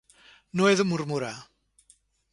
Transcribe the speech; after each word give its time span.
No 0.61 0.69
he 0.69 0.79
de 0.79 0.87
murmurar. 0.93 1.33